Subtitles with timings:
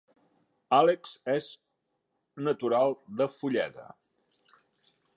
[0.77, 1.51] Àlex és
[2.49, 3.89] natural de Fulleda